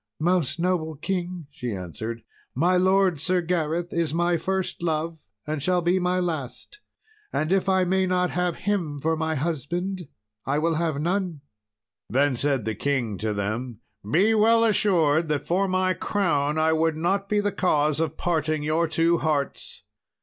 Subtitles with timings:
[0.19, 2.23] "Most noble king," she answered,
[2.55, 6.79] "my lord, Sir Gareth, is my first love and shall be my last,
[7.31, 10.07] and if I may not have him for my husband
[10.43, 11.41] I will have none."
[12.09, 16.97] Then said the king to them, "Be well assured that for my crown I would
[16.97, 19.83] not be the cause of parting your two hearts."